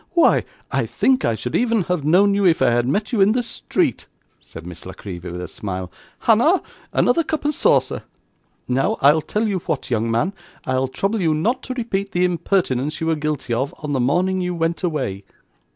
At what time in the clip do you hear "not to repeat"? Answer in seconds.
11.35-12.13